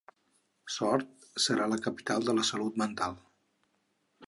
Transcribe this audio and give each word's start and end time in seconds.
Sort 0.75 1.03
serà 1.43 1.67
la 1.73 1.79
capital 1.89 2.17
catalana 2.25 2.29
de 2.33 2.37
la 2.41 2.49
salut 2.53 2.83
mental. 2.85 3.17